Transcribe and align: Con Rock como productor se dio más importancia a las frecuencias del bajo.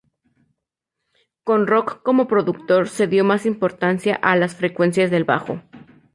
Con 1.43 1.67
Rock 1.67 2.01
como 2.01 2.27
productor 2.27 2.89
se 2.89 3.05
dio 3.05 3.23
más 3.23 3.45
importancia 3.45 4.15
a 4.15 4.35
las 4.35 4.55
frecuencias 4.55 5.11
del 5.11 5.25
bajo. 5.25 5.61